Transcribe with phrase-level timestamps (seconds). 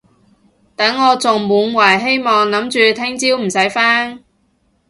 [0.75, 4.23] 等我仲滿懷希望諗住聽朝唔使返